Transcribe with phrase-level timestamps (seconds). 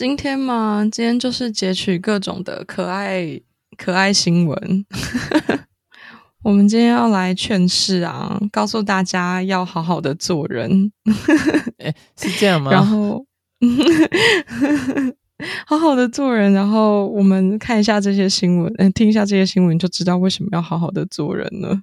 [0.00, 3.38] 今天嘛，今天就是截取各种的可爱
[3.76, 4.86] 可爱新闻。
[6.42, 10.90] 我们今天要来劝世啊，告诉大家要好好的做人。
[11.84, 12.70] 哎，是这样吗？
[12.70, 13.26] 然后，
[15.66, 16.50] 好好的做人。
[16.54, 21.78] 然后我们看一下这些新闻，嗯，听一下这些新闻，就知道为什么要好好的做人了。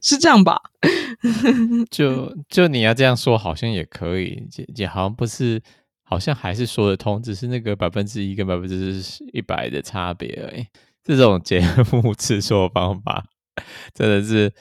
[0.00, 0.56] 是这样吧？
[1.90, 5.60] 就就你要这样说，好像也可以，也也好像不是。
[6.08, 9.02] 好像还是说得通，只是那个百分之一跟百分之
[9.34, 10.66] 一百的差别而已。
[11.04, 11.60] 这种节
[11.92, 13.26] 目制作方法
[13.92, 14.52] 真的是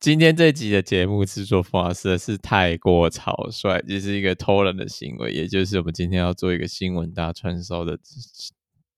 [0.00, 5.30] 今天这集的节目制作方法实在是太过草率，就是一个偷懒的行为。
[5.32, 7.96] 也就是我们今天要做一个新闻大串烧的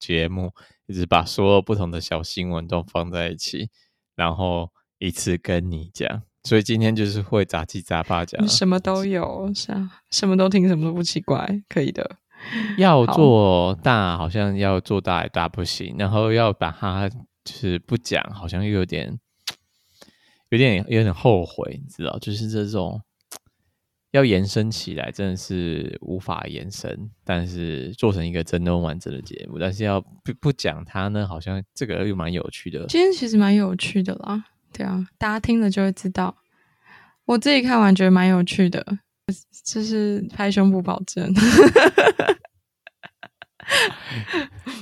[0.00, 0.52] 节目，
[0.86, 3.68] 就是把所有不同的小新闻都放在一起，
[4.16, 6.27] 然后一次跟你讲。
[6.48, 12.16] 所以今天就是会杂七杂八讲，什么都有，是啊，什么都听，什么都不奇怪，可以的。
[12.78, 19.20] 要做大，好像要做大也大不行，然后要把它就是不讲，好像又有点，
[20.48, 22.98] 有点有点后悔，你知道，就是这种
[24.12, 32.86] 要延伸起来，真的是无法延伸，但是做成一个真的完整的节目，但是要不不讲它呢，好像这个又蛮有趣的。
[32.86, 34.46] 今天其实蛮有趣的啦。
[34.78, 36.36] 对啊，大家听了就会知道。
[37.24, 38.84] 我自己看完觉得蛮有趣的，
[39.64, 41.28] 就是拍胸部保证。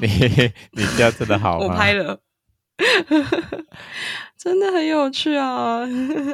[0.01, 0.07] 你
[0.73, 1.65] 你这样真的好吗？
[1.67, 2.21] 我拍了，
[4.37, 5.81] 真的很有趣啊。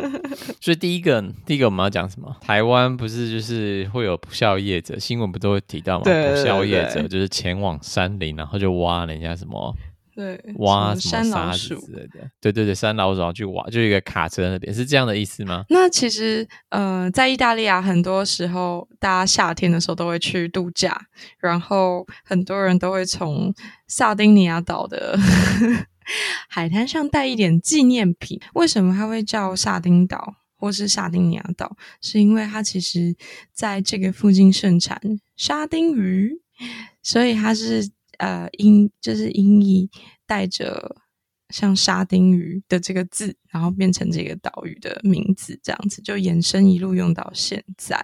[0.61, 2.37] 所以第一个，第一个我们要讲什么？
[2.41, 6.05] 台湾不是就是会有不孝业者，新闻不都会提到吗？
[6.05, 9.75] 对对对对，不孝业者就是前往山林，然后就挖人家什么。
[10.15, 15.65] 对，挖什么沙子之类的，对对对，山老鼠要去挖，就一个卡车那边是这样的意思吗？
[15.71, 21.07] 那其实，呃，在意大利啊，很多时候大家夏天的时候都会去度假，
[21.39, 23.55] 然后很多人都会从
[23.89, 25.19] 萨丁尼亚岛的
[26.51, 28.39] 海滩上带一点纪念品。
[28.53, 31.75] 为什么它会叫萨丁岛或是萨丁尼亚岛？
[32.03, 33.17] 是因为它其实
[33.55, 35.01] 在这个附近盛产
[35.37, 36.33] 沙丁鱼，
[37.03, 37.91] 所以它是。
[38.23, 39.91] 呃，音就是音译
[40.29, 40.95] 带着
[41.49, 48.01] 像沙丁鱼的这个字，然后变成这个岛屿的名字，这样子就延伸一路用到现在。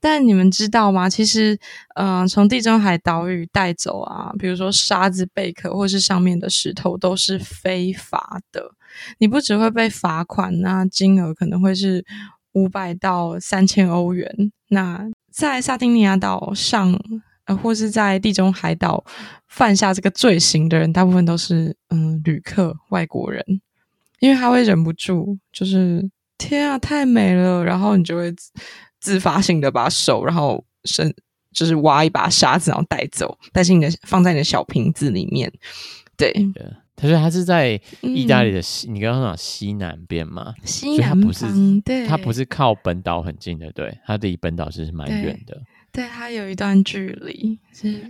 [0.00, 1.08] 但你们知道吗？
[1.08, 1.56] 其实，
[1.94, 8.74] 呃，从地中海岛屿带走啊，比如说沙子、贝壳或是上面的石头，都是非法的。
[9.18, 12.04] 你不只会被罚款，那金额可能会是
[12.54, 14.50] 五百到三千欧元。
[14.70, 17.00] 那在萨丁尼亚岛上。
[17.46, 19.04] 呃，或是在地中海岛
[19.48, 23.44] 犯下这个罪行的人，大部分都是嗯旅客、外国人，
[24.20, 26.08] 因为他会忍不住，就是
[26.38, 28.32] 天啊，太美了，然后你就会
[29.00, 31.12] 自发性的把手，然后伸，
[31.52, 35.52] 就是挖一把沙子，然后带走，带进你的放在你的小瓶子里面。
[36.16, 36.32] 对，
[36.94, 40.54] 他说他是在意大利的西，嗯、你刚刚讲西南边嘛？
[40.64, 45.60] 西南方，所以他不是，对，他不是靠本岛很近的，对，他离本岛其实蛮远的。
[45.92, 47.58] 对，它有一段距离，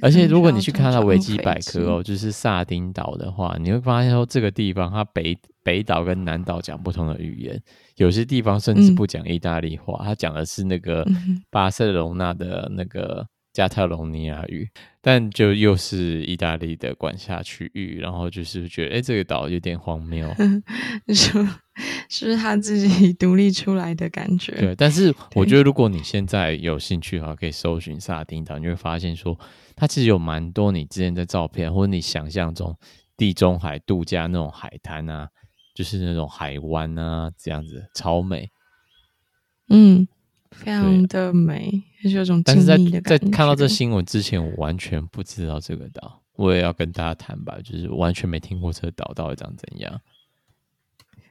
[0.01, 7.61] 而且如果你去看它的维基百科哦，就是萨丁岛的话，你会发现说这个地方它北北岛跟南岛讲不同的语言，
[7.97, 11.05] 有些地方甚至不讲意大利话，它、嗯、讲的是那个
[11.51, 13.27] 巴塞隆纳的那个。
[13.53, 14.69] 加泰隆尼亚语，
[15.01, 20.27] 但就又是意大利的管辖区域，然后就是觉得，哎，这个岛有点荒谬，
[21.15, 21.47] 是
[22.09, 24.53] 是不是他自己 独立出来的感觉？
[24.53, 29.39] 对，但是我觉得，如果你现在有兴趣的话，可以搜寻萨丁岛，你会发现说，
[29.77, 32.75] 它其实有蛮多你之前的照片，或者你想象中
[33.19, 35.29] 地中海度假那种海滩啊，
[35.75, 38.49] 就是那种海湾啊，这样子超美。
[39.69, 40.09] 嗯。
[40.53, 42.43] 非常的美，就是有种。
[42.45, 46.21] 但是在在看到这新闻之前，我完全不知道这个岛。
[46.35, 50.01] 我也要跟大家坦白，就是完全没听过这个岛到底长怎样。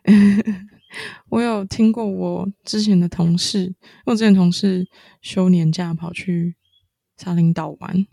[1.30, 3.74] 我有听过，我之前的同事，
[4.06, 4.88] 我之前同事
[5.22, 6.56] 休年假跑去
[7.18, 8.06] 沙林岛玩。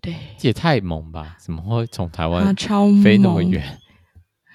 [0.00, 1.36] 对，这也太猛吧？
[1.40, 3.78] 怎么会从台湾超飞那么远？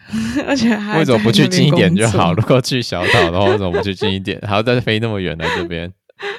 [0.48, 2.34] 而且还为什么不去近一点就好？
[2.36, 4.40] 如果去小岛的话，为什么不去近一点？
[4.42, 5.92] 还要再飞那么远来这边？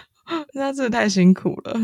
[0.55, 1.81] 那真的太辛苦了，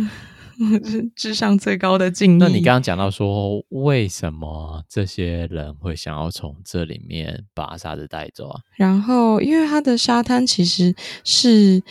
[0.85, 2.37] 是智商最高的敬意。
[2.39, 8.61] 那你刚刚讲到说，为什么这些人会想要从这里面把沙子带走啊？
[8.77, 10.95] 然后，因为它的沙滩其实
[11.25, 11.83] 是。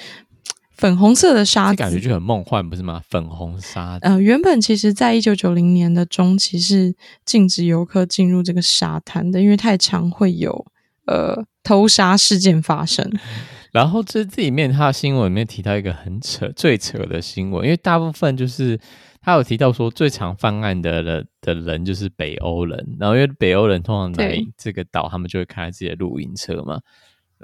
[0.77, 3.01] 粉红色的沙子，感觉就很梦幻，不是吗？
[3.09, 4.05] 粉红沙子。
[4.05, 6.95] 呃，原本其实，在一九九零年的中期是
[7.25, 10.65] 禁止游客进入这个沙滩的，因为太常会有
[11.05, 13.11] 呃偷沙事件发生。
[13.73, 18.79] 然后这这里面，他的新闻里面提到一个很扯、最扯的新闻，因为大部分就是
[19.21, 26.79] 他有提到说，最常犯案的人的人就是北欧人，然后因为北欧人通常来这个岛，他们就会开自己的露营车嘛，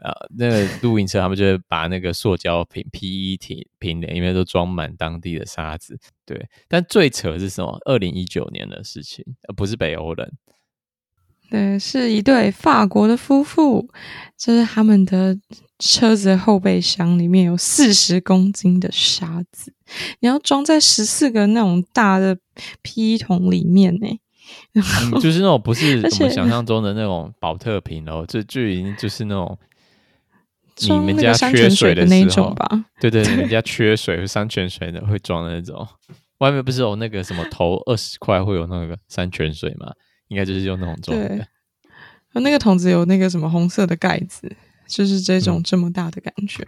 [0.01, 6.48] 啊，那个露营车他们就会把那个塑胶瓶 PET 瓶里面都装满当地的沙子，对。
[6.68, 7.78] 但最扯是什么？
[7.86, 10.34] 二零一九年的事情，而不是北欧人。
[11.50, 13.88] 对，是一对法国的夫妇，
[14.36, 15.38] 就是他们的
[15.78, 19.72] 车子的后备箱里面有四十公斤的沙子，
[20.22, 22.36] 你要装在十四个那种大的
[22.81, 24.07] PE 桶里面呢、
[24.74, 29.56] 嗯，就是那种不是 我们想象中的那种保特瓶哦，这就已经就是那种
[30.79, 32.85] 你们家缺水的那种吧？
[32.99, 35.87] 对对，你们家缺水或山泉水的会装的那种，
[36.39, 39.91] 外面不是有那个什么投二十块会有那个山泉水吗？
[40.29, 41.47] 应该就是用那种装的，
[42.33, 44.51] 那个桶子有那个什么红色的盖子，
[44.87, 46.65] 就是这种这么大的感觉。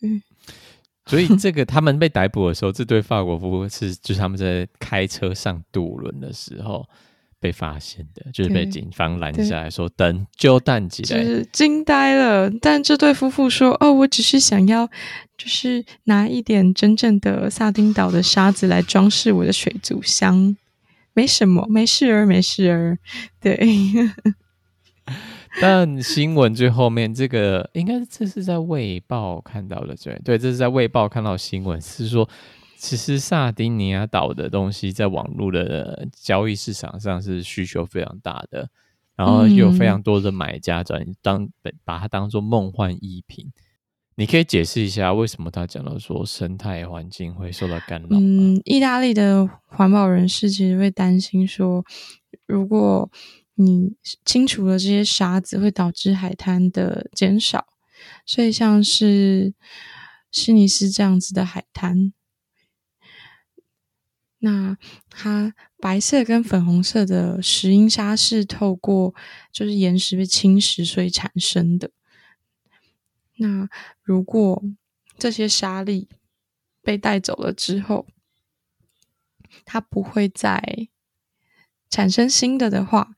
[0.00, 0.22] 对，
[1.06, 6.88] 所以这个他们被逮捕的时候，这对法国夫妇是就是他们在开车上渡轮的时候
[7.44, 12.50] 被发现的，就是被警方拦下来说等就弹起来，就是惊呆了。
[12.58, 14.86] 但这对夫妇说：“哦，我只是想要
[15.36, 20.56] 就是拿一点真正的萨丁岛的沙子来装饰我的水族箱。”
[21.12, 22.98] 没什么，没事儿，没事儿。
[23.42, 23.60] 对，
[25.60, 32.26] 但新闻最后面这个，应该这是在《卫报》看到的，对，对，这是在《卫报》看到的新闻，是说，
[32.84, 38.68] 其实萨丁尼亚岛的东西在网络的交易市场上是需求非常大的，
[39.16, 41.48] 然后有非常多的买家转当
[41.82, 43.50] 把它当做梦幻逸品。
[44.16, 48.08] 你可以解释一下为什么他讲到说生态环境会受到干扰？
[48.10, 51.82] 嗯，意大利的环保人士其实会担心说，
[52.44, 53.10] 如果
[53.54, 53.94] 你
[54.26, 57.64] 清除了这些沙子，会导致海滩的减少。
[58.26, 59.54] 所以像是
[60.48, 62.12] 威尼斯这样子的海滩，
[64.44, 64.76] 那
[65.08, 69.14] 它白色跟粉红色的石英砂是透过
[69.50, 71.90] 就是岩石被侵蚀所以产生的。
[73.38, 73.70] 那
[74.02, 74.62] 如果
[75.16, 76.10] 这些沙粒
[76.82, 78.06] 被带走了之后，
[79.64, 80.88] 它不会再
[81.88, 83.14] 产生新的的话，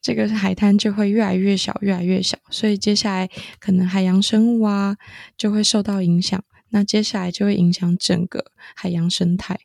[0.00, 2.38] 这个海滩就会越来越小，越来越小。
[2.48, 3.28] 所以接下来
[3.60, 4.96] 可能海洋生物啊
[5.36, 6.42] 就会受到影响。
[6.70, 9.58] 那接下来就会影响整个海洋生态。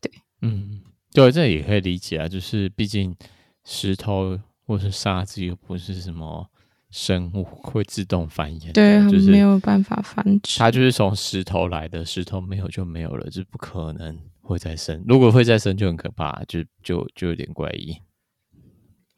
[0.00, 0.10] 对，
[0.42, 0.80] 嗯，
[1.12, 2.28] 对，这也可以理解啊。
[2.28, 3.16] 就是毕竟
[3.64, 6.48] 石头或是沙子又不是什么。
[6.90, 10.60] 生物会自动繁衍，对，就是没有办法繁殖。
[10.60, 15.02] 它就是从石头来的，石头没有就没有了，就不可能会再生。
[15.04, 17.96] 如果会再生，就很可怕，就就就有点怪异。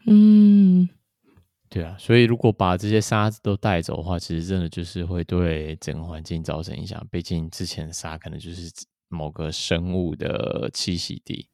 [0.07, 0.89] 嗯，
[1.77, 7.07] 对啊，所以如果把这些沙子都带走的话，其实真的就是会对整个环境造成影响。
[7.11, 8.73] 毕竟之前沙可能就是
[9.09, 11.49] 某个生物的栖息地。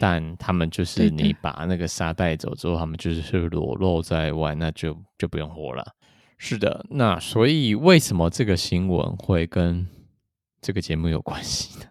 [0.00, 5.84] 但他们就是你把那个沙带走之后，他们就是裸露在外，那就就不用活了。
[6.38, 9.86] 是的，那所以为什么这个新闻会跟
[10.60, 11.86] 这个节目有关系呢？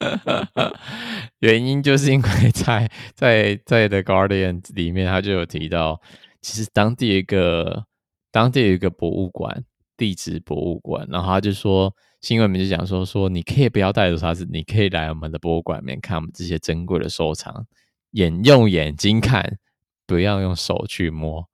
[1.40, 6.00] 原因就是因为在在在 The Guardian 里面，他就有提到，
[6.42, 7.86] 其实当地一个
[8.30, 9.64] 当地有一个博物馆，
[9.96, 11.94] 地质博物馆，然后他就说。
[12.22, 17.66] 新闻里面就讲说，说你可以不要带走沙子，你可以来我们的博物馆里面看我们这些珍贵的收藏，
[18.12, 19.58] 眼用眼睛看，
[20.06, 21.44] 不要用手去摸。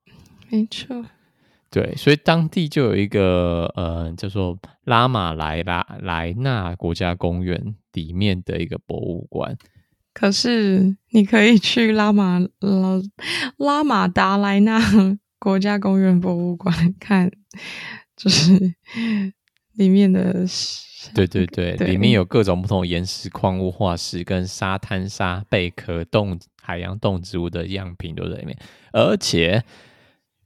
[0.51, 1.03] 没错，
[1.71, 9.57] 对，所以当地就有一个呃叫做拉马莱拉莱纳国家公园里面的一个博物馆。
[10.19, 13.01] 可是你可以去拉马拉
[13.57, 14.79] 拉马达莱纳
[15.39, 17.31] 国家公园博物馆看，
[18.17, 18.75] 就是。
[19.75, 20.45] 里面的
[21.15, 28.57] 对对对，对，里面有各种不同岩石、矿物、化石跟沙滩沙、贝壳、动海洋动植物的样品都在里面，
[28.91, 29.63] 而且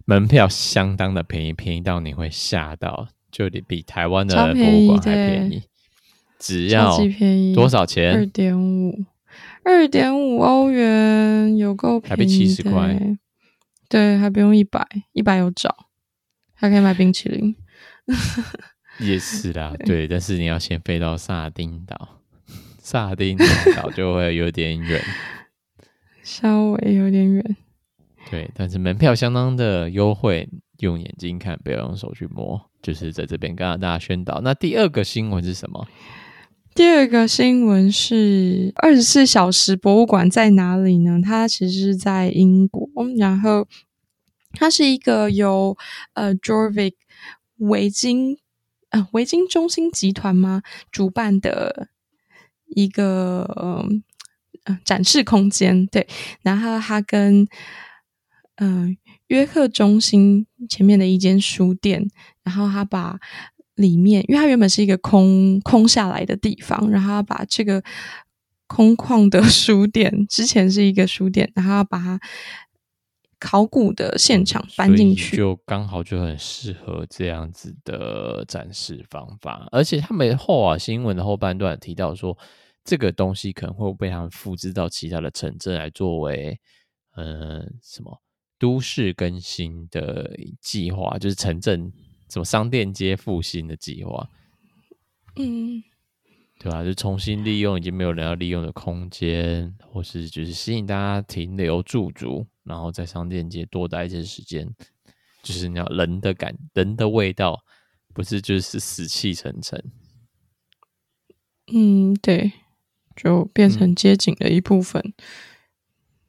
[0.05, 5.63] 门票相当的便宜，便宜到你会吓到，就比台湾的博物馆还便宜，便宜
[6.37, 6.99] 只要
[7.55, 8.13] 多少钱？
[8.13, 9.03] 二点五，
[9.65, 13.17] 二点五欧元，有够便宜，台币七十块，
[13.89, 15.87] 对，还不用一百，一百有找，
[16.53, 17.55] 还可以买冰淇淋。
[18.99, 22.19] 也是啦， 对，但是你要先飞到萨丁岛，
[22.79, 23.37] 萨丁
[23.75, 25.01] 岛就会有点远，
[26.21, 27.55] 稍微有点远。
[28.29, 30.47] 对，但是门票相当的优惠，
[30.79, 34.41] 用眼睛看，不要用手去摸，就是在这边跟大家宣导。
[34.41, 35.87] 那第二个新闻是什么？
[36.75, 41.19] 第二个新闻是二十四小时博物馆在哪里呢？
[41.23, 43.67] 它其实是在英国，然后
[44.53, 45.77] 它是一个由
[46.13, 46.95] 呃 Jorvik
[47.57, 48.37] 维京。
[48.89, 50.61] 啊，维京中心集团吗？
[50.91, 51.89] 主办的
[52.75, 53.41] 一个
[54.65, 56.07] 呃展示空间，对，
[56.41, 57.47] 然后它跟
[58.57, 58.95] 嗯、
[59.27, 62.07] 约克中心前面的一间书店，
[62.43, 63.19] 然后他把
[63.75, 67.83] 里面，因为它原本是一个空空下来的地方，然后把这个
[68.67, 72.19] 空旷的书店，之前是一个书店，然后把它。
[73.39, 79.67] 考古的现场搬进去，就刚好就很适合这样子的展示方法。
[79.69, 82.37] 而且他们后啊新闻的后半段提到说，
[82.85, 86.57] 这个东西可能会被他们复制到其他的城镇来作为，
[87.17, 88.17] 呃，什么
[88.57, 91.91] 都市更新的计划，就是城镇
[92.33, 94.27] 什么商店街复兴的计划。
[95.35, 95.83] 嗯。
[96.59, 96.81] 对吧？
[96.81, 104.73] 就重新利用已经没有人要利用的空间，或是就是吸引大家停留驻足，然后在商店街多待一些时间，
[105.41, 107.65] 就是你要人的感、人的味道，
[108.13, 109.91] 不是就是死气沉沉。
[111.73, 112.53] 嗯，对，
[113.13, 115.01] 就变成街景的一部分。
[115.05, 115.13] 嗯、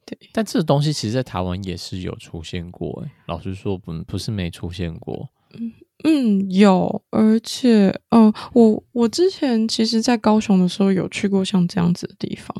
[0.04, 3.04] 对，但这个东西其实，在台湾也是有出现过。
[3.06, 5.28] 哎，老实说，不不是没出现过。
[5.52, 5.72] 嗯。
[6.06, 12.54] 嗯，有，而且，嗯、呃，我我之前其实，在高雄的时候有去过像这样子的地方，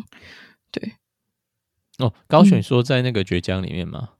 [0.72, 0.94] 对。
[1.98, 4.10] 哦，高雄说在那个绝江里面吗？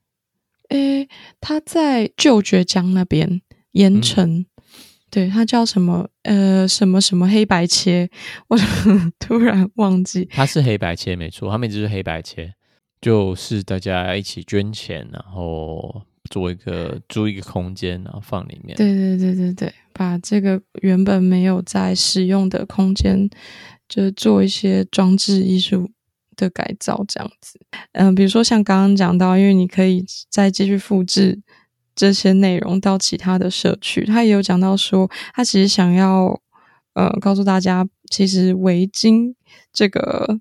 [0.69, 1.09] 诶、嗯欸，
[1.41, 3.41] 他在旧绝江那边，
[3.71, 4.45] 盐城，嗯、
[5.09, 6.07] 对，他叫什么？
[6.21, 8.09] 呃，什么什么黑白切？
[8.47, 8.57] 我
[9.19, 10.25] 突然忘记。
[10.25, 12.53] 他是黑白切，没错，他们就是黑白切，
[13.01, 16.03] 就是大家一起捐钱，然后。
[16.29, 18.75] 做一个租一个空间，然后放里面。
[18.75, 23.29] 对对对对对，把这个原本没有在使用的空间，
[23.87, 25.91] 就做一些装置艺术
[26.35, 27.59] 的改造，这样子。
[27.93, 31.41] 嗯、比如说像刚刚讲到，因为你可以再继续复制
[31.95, 34.05] 这些内容到其他的社区。
[34.05, 36.41] 他也有讲到说，他其实想要
[36.93, 39.35] 呃告诉大家，其实围巾
[39.71, 40.39] 这个。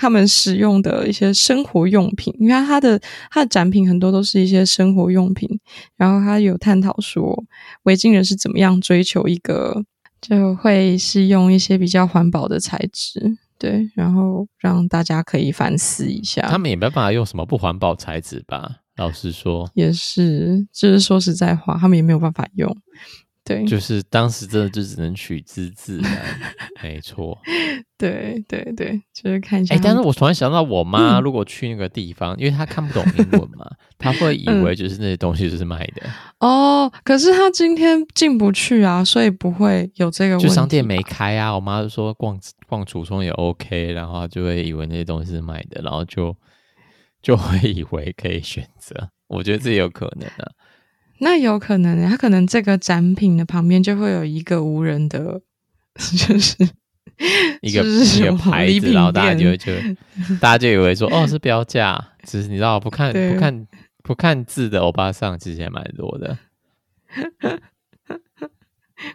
[0.00, 2.98] 他们使用的一些生活用品，因为他的
[3.30, 5.46] 他的展品很多都是一些生活用品，
[5.94, 7.44] 然后他有探讨说
[7.82, 9.84] 维京人是怎么样追求一个，
[10.22, 16.48] 就会是用一些比较环保的材质，对，然后让大家可以反思一下。
[16.48, 18.76] 他们也没办法用什么不环保材质吧？
[18.96, 22.74] 老实说，也是，就是说实在话，他们也没有办法用。
[23.50, 26.22] 对，就是当时真的就只能取之自然，
[26.80, 27.36] 没错。
[27.98, 29.74] 对对对，就是看一下。
[29.74, 36.08] 哎，但是我突然想到，我妈如果去那个地方，嗯、因为她看不懂英文嘛， 她会以为就是那些东西就是卖的。
[36.38, 40.46] 哦，可是她今天进不去啊，所以不会有这个问题。
[40.46, 42.38] 就商店没开啊，我妈就说逛
[42.68, 46.36] 逛橱窗也 OK，然后就会以为那些东西是卖的，然后就
[47.20, 49.10] 就会以为可以选择。
[49.26, 50.48] 我觉得这也有可能啊。
[51.20, 55.40] 那有可能呢，他可能这个展品的旁边就会有一个无人的，
[55.94, 56.56] 就是
[57.60, 59.72] 一个一个牌子，然后大家就会就
[60.40, 63.66] 大家就以为说哦是标价，只是你知道不看不看
[64.02, 66.38] 不看字的欧巴桑其实也蛮多的，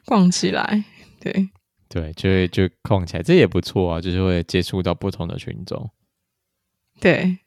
[0.05, 0.83] 逛起来，
[1.19, 1.49] 对
[1.89, 5.89] 对，就会就逛起来，这也不错啊，就是会接触到不同的群众，
[6.99, 7.39] 对。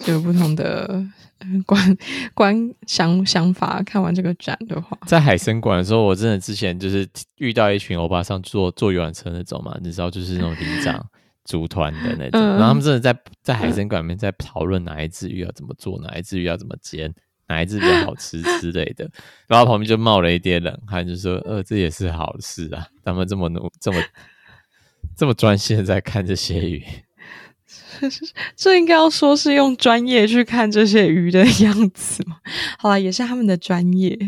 [0.00, 1.04] 就有不同的
[1.64, 1.96] 观
[2.34, 3.82] 观想想法。
[3.82, 11.04] 看完这个展的话，在海生馆的时候，我真的之前就是遇到一群欧巴桑坐坐游览车那种嘛，你知道，就是那种里长
[11.44, 17.12] 组团的那种，嗯、然后他们真的在在海生馆里面在讨论哪一只鱼要怎么做，哪一只鱼要怎么煎，
[17.48, 19.10] 哪一只比较好吃之类的。
[19.48, 23.98] 然后旁边就冒了一点冷汗，就说：“呃，这也是好事啊，他们这么努，这么
[25.16, 26.84] 这么专心的在看这些鱼。”
[28.56, 32.38] 这应该要说是用专业去看这些鱼的样子嘛？
[32.78, 34.18] 好啦，也是他们的专业，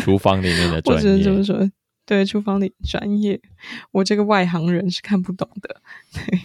[0.00, 0.96] 厨房里面的专业。
[0.96, 1.70] 我只能这么说，
[2.04, 3.40] 对，厨房里专业，
[3.92, 5.80] 我这个外行人是看不懂的。
[6.14, 6.40] 对，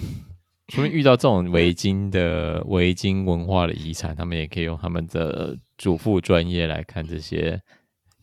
[0.68, 7.62] 除非遇到这种围巾的围巾文化的遗产，他们也可以用他们的主妇专业来看这些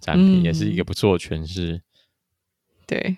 [0.00, 1.80] 展品，嗯、也是一个不错的诠释。
[2.86, 3.16] 对。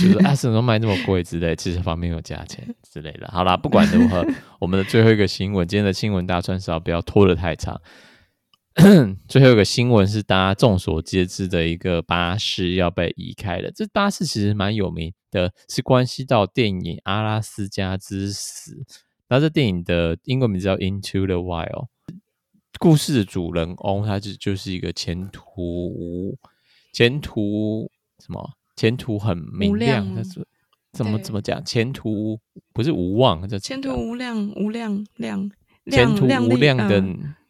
[0.00, 3.28] 就是啊，什么卖那么贵之类，其实旁边有价钱之类的。
[3.32, 4.26] 好啦，不管如何，
[4.58, 7.80] 我们的最后一个新闻，今天的新闻大串烧不要拖得太长。
[9.28, 13.70] 最后一个新闻是大家众所皆知的一个巴士要被移开了。
[13.72, 18.72] 这巴士其实蛮有名的，是关系到电影《阿拉斯加之死》。
[19.28, 21.68] 那这电影的英文名字叫《Into the Wild》。
[22.78, 26.38] 故事的主人翁他就就是一个前途
[26.94, 28.50] 前途什么？
[28.80, 30.42] 前途很明亮，但是
[30.92, 31.62] 怎么怎么讲？
[31.62, 32.40] 前途
[32.72, 35.50] 不是无望，叫前途无量，无量量，
[35.90, 36.98] 前途无量的，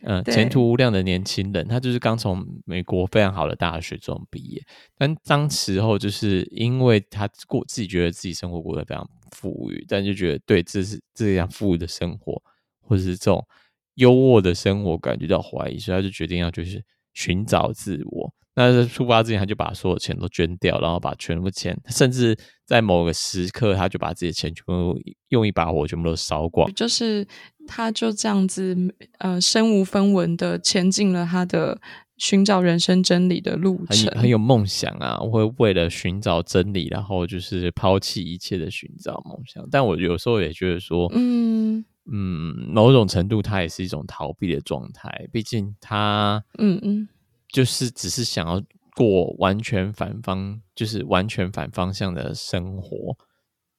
[0.03, 4.61] 嗯，前途无量的年轻人，他就是刚从美国非常好的大学中毕业，
[4.99, 12.43] 但当时候就是因为他过自己觉得自己生活过得非常富裕，但就觉得对，这是这样富裕的生活，
[12.81, 13.47] 或者是这种
[13.95, 16.85] 优渥的生活感觉到怀疑，所以他就决定要就是
[17.15, 18.35] 寻找自我。
[18.61, 22.37] 那在出发之前，他就把所有钱都捐掉，然后把全部钱，甚至
[22.67, 24.99] 在某个时刻，他就把自己的钱全部
[25.29, 26.71] 用一把火全部都烧光。
[26.75, 27.27] 就是
[27.67, 28.77] 他就这样子，
[29.19, 31.81] 呃，身无分文的前进了他的
[32.19, 35.19] 寻找人生真理的路程，很，很有梦想啊！
[35.21, 39.67] 我会为了寻找真理，然后就是抛弃一切的寻找梦想。
[39.71, 45.29] 但我有时候也觉得说，嗯嗯，某种程度，它也是一种逃避的状态。
[45.33, 47.09] 毕竟他，嗯嗯。
[47.53, 48.63] 就是只是想要
[48.95, 53.17] 过完全反方，就是完全反方向的生活，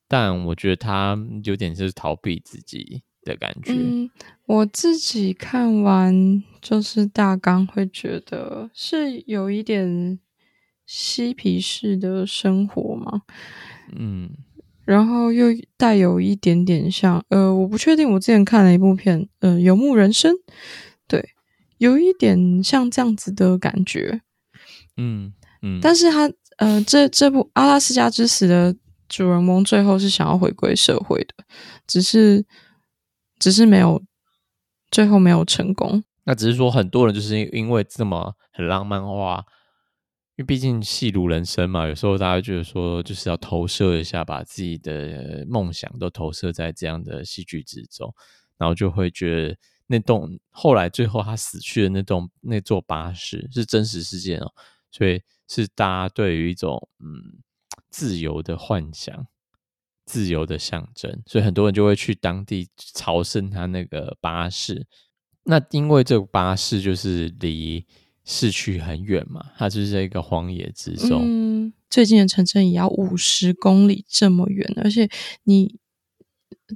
[0.07, 3.73] 但我觉得他有点就是逃避自己的感觉。
[3.73, 4.09] 嗯，
[4.45, 10.19] 我自己看完就是大纲，会觉得是有一点
[10.85, 13.21] 嬉皮士的生活嘛。
[13.95, 14.31] 嗯，
[14.85, 15.47] 然后又
[15.77, 20.53] 带有一点点像，呃，我不确定，我之前看了一部片，呃，《游牧人生》，对。
[21.81, 24.21] 有一点像这样子的感觉，
[24.97, 25.33] 嗯
[25.63, 28.75] 嗯，但是他呃，这这部《阿拉斯加之死》的
[29.09, 31.43] 主人翁最后是想要回归社会的，
[31.87, 32.45] 只是
[33.39, 33.99] 只是没有
[34.91, 36.03] 最后没有成功。
[36.23, 39.43] 那只是说很多人就是因为这么很浪漫化，
[40.35, 48.13] 因为毕竟戏如人生嘛，有时候大家觉得说就是要投射一下，把自己的梦想都投射在这样的戏剧之中，
[48.59, 49.57] 然后就会觉得。
[49.91, 54.49] 那栋后来最后他死去的那栋那座巴士是真实事件哦，
[54.89, 57.43] 所以是大家对于一种嗯
[57.89, 59.27] 自由的幻想、
[60.05, 64.87] 自由的象征，所以很多人就会去当地朝圣他那个巴士。
[65.43, 67.85] 那因为这个巴士就是离
[68.23, 75.09] 市区很远嘛，它就是在一个荒野之中，最近的城镇也要五十公里这么远，而且
[75.43, 75.79] 你。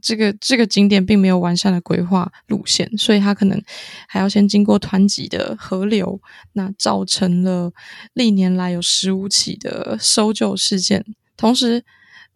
[0.02, 3.62] 这个这个景点并没有完善的规划路线，所以它可能
[4.08, 6.20] 还要先经过湍急的河流，
[6.54, 7.72] 那造成了
[8.14, 11.06] 历年来有十五起的搜救事件。
[11.38, 11.84] 同时，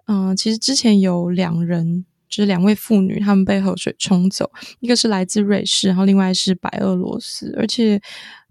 [0.08, 7.54] 嗯、其实之前有两人，就是两位妇女，她们被河水冲走，一个是来自瑞士，然后另外是白俄罗斯。
[7.58, 8.02] 而且，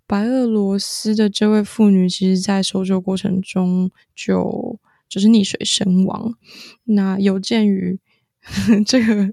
[0.06, 6.34] 白俄罗斯的这位妇女，其实在搜救过程中就就是溺水身亡。
[6.84, 7.98] 那有鉴于。
[8.86, 9.32] 这个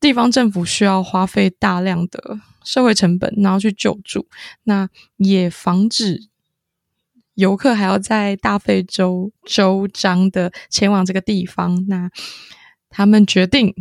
[0.00, 4.26] 地方政府需要花费大量的社会成本，然后去救助，
[4.64, 6.28] 那也防止
[7.34, 11.86] 游客还要在大费周周章的前往这个地方。
[11.88, 12.10] 那
[12.88, 13.74] 他们决定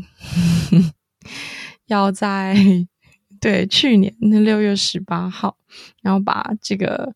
[1.88, 2.56] 要在
[3.39, 5.58] 对去年六月十八号，
[6.02, 7.13] 然后把这个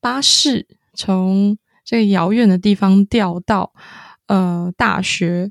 [0.00, 3.72] 巴士从这个遥远的地方调到
[4.26, 5.50] 呃大学。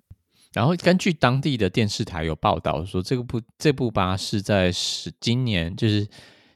[0.56, 6.08] 然后根据当地的电视台有报道说，这部这部巴士在十今年就是，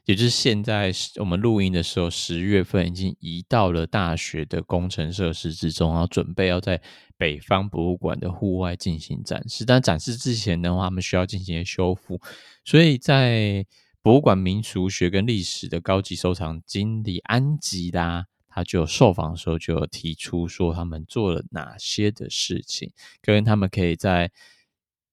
[0.06, 6.80] 也就是现在我们录音的时候，十月份已经移到了大学的工程设施之中，然后准备要在
[7.18, 9.66] 北方博物馆的户外进行展示。
[9.66, 12.18] 但展示之前的话，他们需要进行修复，
[12.64, 13.66] 所以在
[14.00, 18.24] 博物馆民俗学跟历史的高级收藏经理安吉拉。
[18.52, 22.90] 他就受访的时候就有提出说，他们做了哪些的事情，
[23.22, 24.32] 跟他们可以在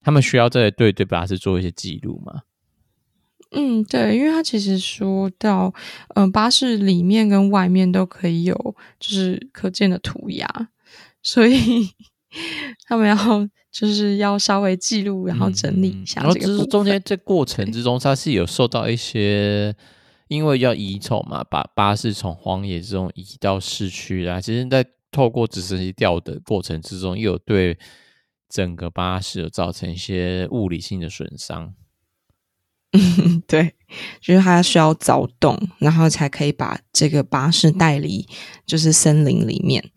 [0.01, 2.41] 他们需要在对对巴士做一些记录吗？
[3.51, 5.71] 嗯，对，因为他其实说到，
[6.15, 10.69] 嗯、呃，巴士里面跟外面都可以有就是可见的涂鸦，
[11.21, 11.89] 所以
[12.87, 13.15] 他们要
[13.71, 16.23] 就是要稍微记录，然后整理一下、嗯。
[16.23, 19.75] 然后只是中间这过程之中，他是有受到一些。
[20.27, 24.39] 因为要移走嘛，把巴士从荒野之中移到市区啦。
[24.41, 27.77] 其实，在透过直升机吊的过程之中，又有对
[28.49, 31.73] 整个巴士有造成一些物理性的损伤。
[32.91, 33.75] 嗯， 对，
[34.21, 38.27] 就是它需要凿洞，然后才可以把这个巴士带离
[38.65, 39.91] 就是森林里面。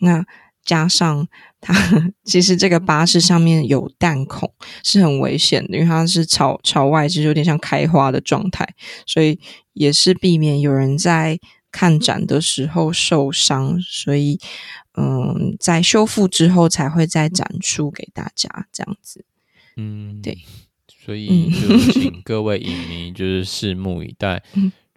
[0.00, 0.24] 那
[0.68, 1.26] 加上。
[1.60, 1.74] 它
[2.22, 4.48] 其实这个巴士上面有弹孔，
[4.84, 8.64] 是很危险的，因为它是朝朝外，其实有点像开花的状态，
[9.04, 9.40] 所以
[9.72, 11.36] 也是避免有人在
[11.72, 13.76] 看展的时候受伤。
[13.82, 14.38] 所以，
[14.96, 19.24] 嗯，在修复之后才会再展出给大家这样子。
[19.76, 20.38] 嗯，对，
[21.04, 24.40] 所以就请各位影迷就是拭目以待，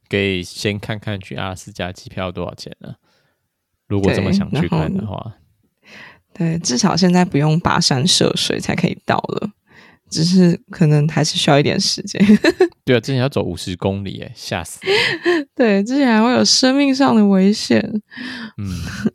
[0.07, 2.93] 可以先看看去阿拉斯加机票多少钱呢？
[3.87, 5.37] 如果这么想去看的话。
[6.33, 9.51] 对，至少现在不用跋山涉水才可以到了，
[10.09, 12.21] 只是可能还是需要一点时间。
[12.83, 14.79] 对啊，之前要走五十公里，诶，吓死！
[15.55, 17.79] 对，之前还会有生命上的危险。
[18.57, 18.67] 嗯，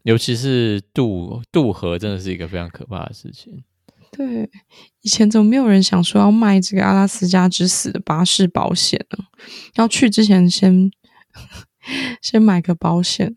[0.04, 3.64] 尤其是渡渡河，真的是一个非常可怕的事情。
[4.16, 4.48] 对，
[5.02, 9.24] 以前怎么没有人想说要卖这个阿拉斯加之死的巴士保险呢？
[9.74, 10.90] 要去之前先
[12.22, 13.36] 先买个保险，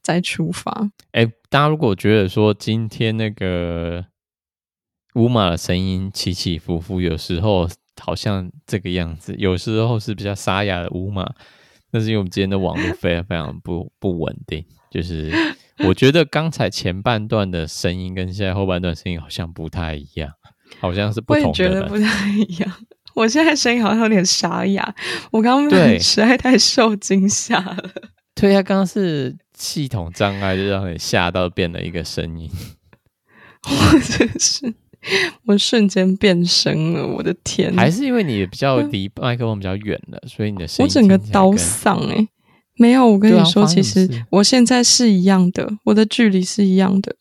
[0.00, 0.90] 再出发。
[1.10, 4.06] 哎，大家如果觉得说今天那个
[5.16, 7.68] 乌马的声音起起伏伏，有时候
[8.00, 11.30] 好像这个样子，有时候是比较沙哑的乌马，
[11.90, 15.30] 那是因为我们今天的网络非常非常不 不稳定，就是。
[15.86, 20.30] 我觉得刚才前半段的声音跟现在后半段声音好像不太一样，
[20.80, 21.48] 好像是不同的。
[21.48, 22.72] 我也觉得不太一样。
[23.14, 24.94] 我现在声音好像有点沙哑，
[25.30, 27.76] 我刚刚实在太受惊吓了。
[28.34, 32.50] 对呀，刚刚是系统障碍，就让你吓到变了一个声音。
[33.62, 34.74] 我真是，
[35.46, 37.72] 我瞬间变声了，我的天！
[37.76, 42.28] 还是因为你比较离麦克风比较远了，所以你的声音我整个刀嗓哎、欸。
[42.76, 47.14] 没有，我跟你说，其实我现在是一样的，我的距离是一样的。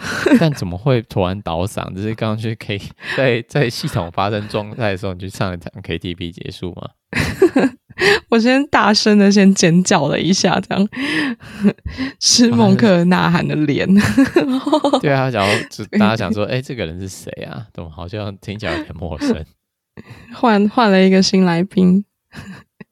[0.40, 1.94] 但怎么会突然倒嗓？
[1.94, 2.80] 就是刚刚去 K
[3.16, 6.90] 在在系统发生状态的时候，你去唱一场 KTV 结束吗？
[8.30, 10.88] 我先大声的先尖叫了一下，这样
[12.18, 13.86] 是蒙克尔呐喊的脸。
[15.02, 17.66] 对啊，然后就大家想说，哎、欸，这个人是谁啊？
[17.74, 19.44] 怎么好像听起来有点陌生？
[20.34, 22.04] 换换了一个新来宾。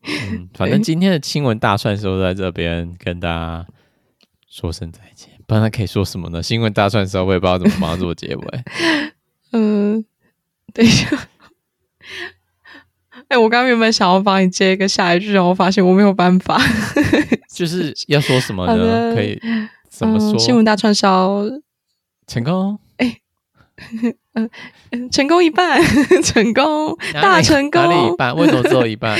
[0.02, 3.66] 嗯，反正今天的新闻大串烧在这边跟大家
[4.50, 6.40] 说声再见，不然他可以说什么呢？
[6.40, 8.64] 新闻大串烧我也不知道怎么帮他做结尾。
[9.50, 10.04] 嗯，
[10.72, 11.08] 等一下，
[13.10, 16.56] 哎、欸，我刚刚原本想要帮你接一个下一句，然后发现我没有办法。
[17.52, 19.12] 就是要说什么呢？
[19.12, 19.40] 可以
[19.88, 20.34] 怎么说？
[20.34, 21.42] 嗯、新闻大串烧
[22.28, 22.78] 成功？
[22.98, 24.14] 哎、欸，
[24.92, 25.82] 嗯，成功一半，
[26.22, 28.36] 成功大成功，哪里一半？
[28.36, 29.18] 为什么只有一半？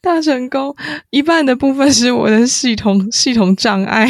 [0.00, 0.74] 大成功，
[1.10, 4.08] 一半的部分是我的系统系统障碍，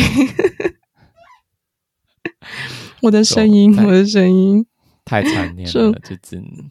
[3.03, 4.65] 我的声音，我的声音
[5.05, 5.73] 太惨念了，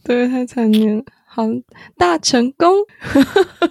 [0.03, 1.03] 对，太惨念。
[1.25, 1.43] 好，
[1.97, 2.73] 大成功，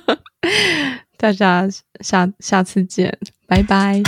[1.18, 1.68] 大家
[2.00, 4.02] 下下次见，拜拜。